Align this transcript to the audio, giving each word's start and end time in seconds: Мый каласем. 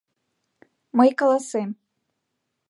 Мый 0.97 1.09
каласем. 1.19 1.69